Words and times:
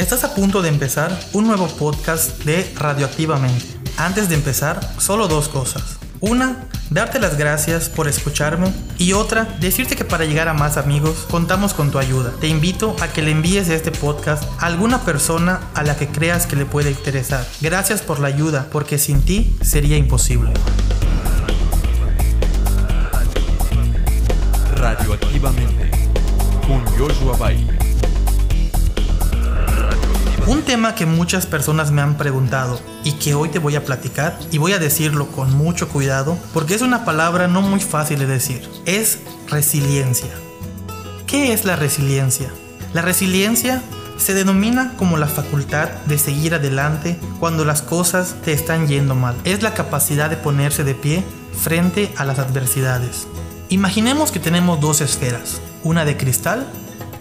Estás 0.00 0.24
a 0.24 0.34
punto 0.34 0.62
de 0.62 0.70
empezar 0.70 1.14
un 1.34 1.46
nuevo 1.46 1.68
podcast 1.68 2.42
de 2.44 2.72
Radioactivamente. 2.74 3.66
Antes 3.98 4.30
de 4.30 4.34
empezar, 4.34 4.80
solo 4.98 5.28
dos 5.28 5.50
cosas. 5.50 5.98
Una, 6.20 6.64
darte 6.88 7.18
las 7.18 7.36
gracias 7.36 7.90
por 7.90 8.08
escucharme 8.08 8.72
y 8.96 9.12
otra, 9.12 9.44
decirte 9.60 9.96
que 9.96 10.06
para 10.06 10.24
llegar 10.24 10.48
a 10.48 10.54
más 10.54 10.78
amigos 10.78 11.26
contamos 11.30 11.74
con 11.74 11.90
tu 11.90 11.98
ayuda. 11.98 12.32
Te 12.40 12.48
invito 12.48 12.96
a 13.02 13.08
que 13.08 13.20
le 13.20 13.32
envíes 13.32 13.68
este 13.68 13.90
podcast 13.90 14.42
a 14.58 14.64
alguna 14.64 15.04
persona 15.04 15.60
a 15.74 15.82
la 15.82 15.94
que 15.98 16.08
creas 16.08 16.46
que 16.46 16.56
le 16.56 16.64
puede 16.64 16.92
interesar. 16.92 17.46
Gracias 17.60 18.00
por 18.00 18.20
la 18.20 18.28
ayuda, 18.28 18.68
porque 18.72 18.96
sin 18.96 19.20
ti 19.20 19.54
sería 19.60 19.98
imposible. 19.98 20.50
Radioactivamente 24.76 25.90
con 26.66 26.86
Joshua. 26.96 27.36
Un 30.50 30.62
tema 30.62 30.96
que 30.96 31.06
muchas 31.06 31.46
personas 31.46 31.92
me 31.92 32.02
han 32.02 32.16
preguntado 32.16 32.80
y 33.04 33.12
que 33.12 33.34
hoy 33.34 33.50
te 33.50 33.60
voy 33.60 33.76
a 33.76 33.84
platicar 33.84 34.36
y 34.50 34.58
voy 34.58 34.72
a 34.72 34.80
decirlo 34.80 35.28
con 35.28 35.56
mucho 35.56 35.88
cuidado 35.88 36.36
porque 36.52 36.74
es 36.74 36.82
una 36.82 37.04
palabra 37.04 37.46
no 37.46 37.62
muy 37.62 37.78
fácil 37.78 38.18
de 38.18 38.26
decir. 38.26 38.68
Es 38.84 39.20
resiliencia. 39.48 40.32
¿Qué 41.28 41.52
es 41.52 41.64
la 41.64 41.76
resiliencia? 41.76 42.50
La 42.92 43.00
resiliencia 43.00 43.80
se 44.16 44.34
denomina 44.34 44.94
como 44.96 45.18
la 45.18 45.28
facultad 45.28 45.88
de 46.06 46.18
seguir 46.18 46.52
adelante 46.52 47.16
cuando 47.38 47.64
las 47.64 47.80
cosas 47.80 48.34
te 48.44 48.52
están 48.52 48.88
yendo 48.88 49.14
mal. 49.14 49.36
Es 49.44 49.62
la 49.62 49.72
capacidad 49.72 50.30
de 50.30 50.36
ponerse 50.36 50.82
de 50.82 50.96
pie 50.96 51.22
frente 51.56 52.12
a 52.16 52.24
las 52.24 52.40
adversidades. 52.40 53.28
Imaginemos 53.68 54.32
que 54.32 54.40
tenemos 54.40 54.80
dos 54.80 55.00
esferas, 55.00 55.60
una 55.84 56.04
de 56.04 56.16
cristal 56.16 56.66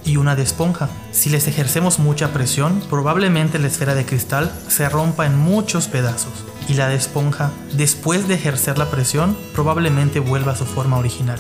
y 0.10 0.18
una 0.18 0.36
de 0.36 0.42
esponja. 0.42 0.90
Si 1.12 1.30
les 1.30 1.48
ejercemos 1.48 2.00
mucha 2.00 2.34
presión, 2.34 2.82
probablemente 2.90 3.60
la 3.60 3.68
esfera 3.68 3.94
de 3.94 4.06
cristal 4.06 4.52
se 4.68 4.90
rompa 4.90 5.28
en 5.28 5.38
muchos 5.38 5.88
pedazos 5.88 6.34
y 6.68 6.74
la 6.74 6.92
esponja, 6.94 7.52
después 7.74 8.28
de 8.28 8.36
ejercer 8.36 8.78
la 8.78 8.90
presión, 8.90 9.38
probablemente 9.54 10.20
vuelva 10.20 10.54
a 10.54 10.56
su 10.56 10.66
forma 10.66 10.98
original. 10.98 11.40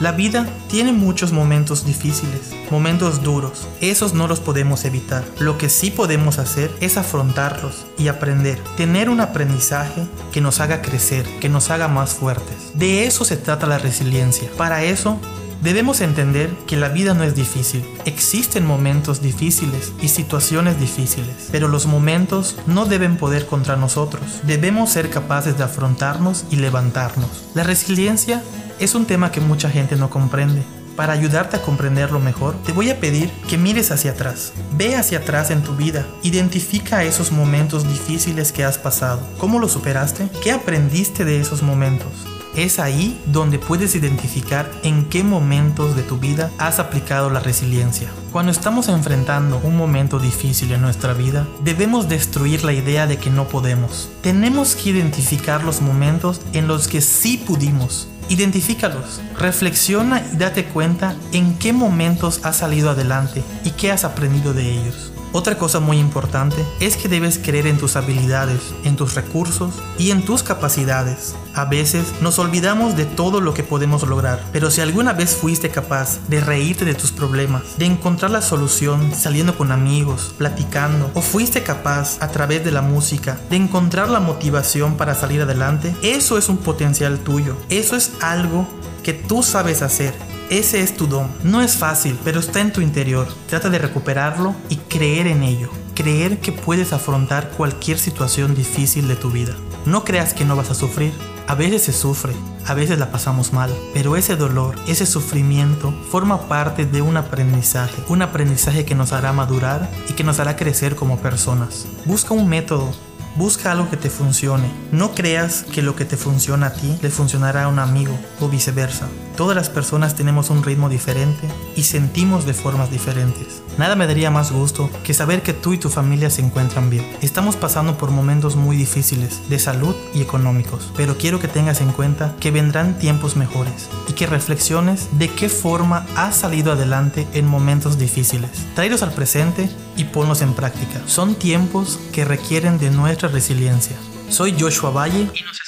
La 0.00 0.10
vida 0.10 0.48
tiene 0.68 0.92
muchos 0.92 1.30
momentos 1.32 1.86
difíciles, 1.86 2.52
momentos 2.68 3.22
duros. 3.22 3.68
Esos 3.80 4.12
no 4.12 4.26
los 4.26 4.40
podemos 4.40 4.84
evitar. 4.84 5.24
Lo 5.38 5.56
que 5.56 5.68
sí 5.68 5.92
podemos 5.92 6.38
hacer 6.38 6.72
es 6.80 6.96
afrontarlos 6.96 7.86
y 7.96 8.08
aprender. 8.08 8.58
Tener 8.76 9.08
un 9.08 9.20
aprendizaje 9.20 10.04
que 10.32 10.40
nos 10.40 10.58
haga 10.58 10.82
crecer, 10.82 11.24
que 11.40 11.48
nos 11.48 11.70
haga 11.70 11.86
más 11.86 12.14
fuertes. 12.14 12.72
De 12.74 13.06
eso 13.06 13.24
se 13.24 13.36
trata 13.36 13.68
la 13.68 13.78
resiliencia. 13.78 14.50
Para 14.56 14.82
eso 14.82 15.20
Debemos 15.64 16.02
entender 16.02 16.50
que 16.66 16.76
la 16.76 16.90
vida 16.90 17.14
no 17.14 17.24
es 17.24 17.34
difícil. 17.34 17.82
Existen 18.04 18.66
momentos 18.66 19.22
difíciles 19.22 19.94
y 20.02 20.08
situaciones 20.08 20.78
difíciles, 20.78 21.48
pero 21.52 21.68
los 21.68 21.86
momentos 21.86 22.56
no 22.66 22.84
deben 22.84 23.16
poder 23.16 23.46
contra 23.46 23.74
nosotros. 23.74 24.42
Debemos 24.42 24.90
ser 24.90 25.08
capaces 25.08 25.56
de 25.56 25.64
afrontarnos 25.64 26.44
y 26.50 26.56
levantarnos. 26.56 27.46
La 27.54 27.62
resiliencia 27.62 28.42
es 28.78 28.94
un 28.94 29.06
tema 29.06 29.32
que 29.32 29.40
mucha 29.40 29.70
gente 29.70 29.96
no 29.96 30.10
comprende. 30.10 30.62
Para 30.96 31.14
ayudarte 31.14 31.56
a 31.56 31.62
comprenderlo 31.62 32.20
mejor, 32.20 32.54
te 32.66 32.72
voy 32.72 32.90
a 32.90 33.00
pedir 33.00 33.30
que 33.48 33.56
mires 33.56 33.90
hacia 33.90 34.10
atrás. 34.10 34.52
Ve 34.76 34.96
hacia 34.96 35.20
atrás 35.20 35.50
en 35.50 35.62
tu 35.62 35.74
vida. 35.76 36.06
Identifica 36.22 37.04
esos 37.04 37.32
momentos 37.32 37.88
difíciles 37.88 38.52
que 38.52 38.64
has 38.64 38.76
pasado. 38.76 39.26
¿Cómo 39.38 39.58
los 39.58 39.72
superaste? 39.72 40.28
¿Qué 40.42 40.52
aprendiste 40.52 41.24
de 41.24 41.40
esos 41.40 41.62
momentos? 41.62 42.33
Es 42.56 42.78
ahí 42.78 43.20
donde 43.26 43.58
puedes 43.58 43.96
identificar 43.96 44.70
en 44.84 45.06
qué 45.06 45.24
momentos 45.24 45.96
de 45.96 46.02
tu 46.02 46.18
vida 46.18 46.52
has 46.58 46.78
aplicado 46.78 47.28
la 47.28 47.40
resiliencia. 47.40 48.08
Cuando 48.30 48.52
estamos 48.52 48.88
enfrentando 48.88 49.60
un 49.64 49.76
momento 49.76 50.20
difícil 50.20 50.70
en 50.70 50.80
nuestra 50.80 51.14
vida, 51.14 51.48
debemos 51.64 52.08
destruir 52.08 52.62
la 52.62 52.72
idea 52.72 53.08
de 53.08 53.16
que 53.16 53.28
no 53.28 53.48
podemos. 53.48 54.08
Tenemos 54.22 54.76
que 54.76 54.90
identificar 54.90 55.64
los 55.64 55.82
momentos 55.82 56.40
en 56.52 56.68
los 56.68 56.86
que 56.86 57.00
sí 57.00 57.38
pudimos. 57.38 58.06
Identifícalos, 58.28 59.20
reflexiona 59.36 60.22
y 60.32 60.36
date 60.36 60.64
cuenta 60.64 61.16
en 61.32 61.58
qué 61.58 61.72
momentos 61.72 62.40
has 62.44 62.58
salido 62.58 62.90
adelante 62.90 63.42
y 63.64 63.70
qué 63.70 63.90
has 63.90 64.04
aprendido 64.04 64.54
de 64.54 64.70
ellos. 64.70 65.13
Otra 65.36 65.58
cosa 65.58 65.80
muy 65.80 65.98
importante 65.98 66.64
es 66.78 66.96
que 66.96 67.08
debes 67.08 67.40
creer 67.40 67.66
en 67.66 67.76
tus 67.76 67.96
habilidades, 67.96 68.72
en 68.84 68.94
tus 68.94 69.16
recursos 69.16 69.74
y 69.98 70.12
en 70.12 70.24
tus 70.24 70.44
capacidades. 70.44 71.34
A 71.54 71.64
veces 71.64 72.04
nos 72.20 72.38
olvidamos 72.38 72.96
de 72.96 73.04
todo 73.04 73.40
lo 73.40 73.52
que 73.52 73.64
podemos 73.64 74.04
lograr, 74.04 74.40
pero 74.52 74.70
si 74.70 74.80
alguna 74.80 75.12
vez 75.12 75.34
fuiste 75.34 75.70
capaz 75.70 76.20
de 76.28 76.40
reírte 76.40 76.84
de 76.84 76.94
tus 76.94 77.10
problemas, 77.10 77.76
de 77.78 77.86
encontrar 77.86 78.30
la 78.30 78.42
solución 78.42 79.12
saliendo 79.12 79.58
con 79.58 79.72
amigos, 79.72 80.32
platicando, 80.38 81.10
o 81.14 81.20
fuiste 81.20 81.64
capaz 81.64 82.22
a 82.22 82.28
través 82.28 82.64
de 82.64 82.70
la 82.70 82.82
música 82.82 83.36
de 83.50 83.56
encontrar 83.56 84.10
la 84.10 84.20
motivación 84.20 84.96
para 84.96 85.16
salir 85.16 85.42
adelante, 85.42 85.96
eso 86.02 86.38
es 86.38 86.48
un 86.48 86.58
potencial 86.58 87.18
tuyo, 87.18 87.56
eso 87.70 87.96
es 87.96 88.12
algo 88.20 88.68
que 89.02 89.14
tú 89.14 89.42
sabes 89.42 89.82
hacer 89.82 90.14
ese 90.50 90.82
es 90.82 90.96
tu 90.96 91.06
don. 91.06 91.28
No 91.42 91.62
es 91.62 91.76
fácil, 91.76 92.18
pero 92.24 92.40
está 92.40 92.60
en 92.60 92.72
tu 92.72 92.80
interior. 92.80 93.26
Trata 93.48 93.70
de 93.70 93.78
recuperarlo 93.78 94.54
y 94.68 94.76
creer 94.76 95.26
en 95.26 95.42
ello. 95.42 95.70
Creer 95.94 96.38
que 96.40 96.52
puedes 96.52 96.92
afrontar 96.92 97.50
cualquier 97.50 97.98
situación 97.98 98.54
difícil 98.54 99.08
de 99.08 99.16
tu 99.16 99.30
vida. 99.30 99.54
No 99.86 100.04
creas 100.04 100.34
que 100.34 100.44
no 100.44 100.56
vas 100.56 100.70
a 100.70 100.74
sufrir. 100.74 101.12
A 101.46 101.54
veces 101.54 101.82
se 101.82 101.92
sufre, 101.92 102.32
a 102.66 102.72
veces 102.72 102.98
la 102.98 103.10
pasamos 103.10 103.52
mal, 103.52 103.70
pero 103.92 104.16
ese 104.16 104.34
dolor, 104.34 104.76
ese 104.88 105.04
sufrimiento 105.04 105.92
forma 106.10 106.48
parte 106.48 106.86
de 106.86 107.02
un 107.02 107.18
aprendizaje, 107.18 108.02
un 108.08 108.22
aprendizaje 108.22 108.86
que 108.86 108.94
nos 108.94 109.12
hará 109.12 109.34
madurar 109.34 109.90
y 110.08 110.14
que 110.14 110.24
nos 110.24 110.40
hará 110.40 110.56
crecer 110.56 110.96
como 110.96 111.18
personas. 111.18 111.86
Busca 112.06 112.32
un 112.32 112.48
método 112.48 112.90
Busca 113.36 113.72
algo 113.72 113.90
que 113.90 113.96
te 113.96 114.10
funcione. 114.10 114.70
No 114.92 115.12
creas 115.12 115.64
que 115.64 115.82
lo 115.82 115.96
que 115.96 116.04
te 116.04 116.16
funciona 116.16 116.66
a 116.66 116.72
ti 116.72 116.96
le 117.02 117.10
funcionará 117.10 117.64
a 117.64 117.68
un 117.68 117.80
amigo 117.80 118.16
o 118.40 118.48
viceversa. 118.48 119.08
Todas 119.36 119.56
las 119.56 119.68
personas 119.68 120.14
tenemos 120.14 120.50
un 120.50 120.62
ritmo 120.62 120.88
diferente 120.88 121.48
y 121.74 121.82
sentimos 121.82 122.46
de 122.46 122.54
formas 122.54 122.92
diferentes. 122.92 123.60
Nada 123.76 123.96
me 123.96 124.06
daría 124.06 124.30
más 124.30 124.52
gusto 124.52 124.88
que 125.02 125.14
saber 125.14 125.42
que 125.42 125.52
tú 125.52 125.72
y 125.72 125.78
tu 125.78 125.88
familia 125.90 126.30
se 126.30 126.42
encuentran 126.42 126.90
bien. 126.90 127.04
Estamos 127.22 127.56
pasando 127.56 127.98
por 127.98 128.12
momentos 128.12 128.54
muy 128.54 128.76
difíciles 128.76 129.40
de 129.48 129.58
salud 129.58 129.96
y 130.14 130.22
económicos, 130.22 130.92
pero 130.96 131.18
quiero 131.18 131.40
que 131.40 131.48
tengas 131.48 131.80
en 131.80 131.90
cuenta 131.90 132.36
que 132.38 132.52
vendrán 132.52 132.96
tiempos 133.00 133.34
mejores 133.34 133.88
y 134.06 134.12
que 134.12 134.28
reflexiones 134.28 135.08
de 135.18 135.28
qué 135.28 135.48
forma 135.48 136.06
has 136.14 136.36
salido 136.36 136.70
adelante 136.70 137.26
en 137.32 137.48
momentos 137.48 137.98
difíciles. 137.98 138.50
Tráelos 138.76 139.02
al 139.02 139.12
presente 139.12 139.68
y 139.96 140.04
ponlos 140.04 140.42
en 140.42 140.54
práctica. 140.54 141.00
Son 141.06 141.34
tiempos 141.34 141.98
que 142.12 142.24
requieren 142.24 142.78
de 142.78 142.92
resiliencia. 143.28 143.96
Soy 144.28 144.54
Joshua 144.58 144.90
Valle 144.90 145.28
y 145.34 145.42
nos 145.42 145.60